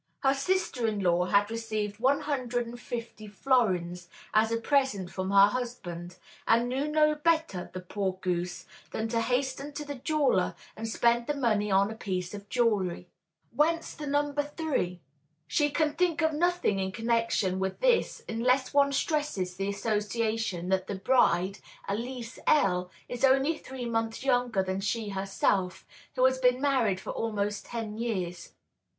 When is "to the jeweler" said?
9.73-10.55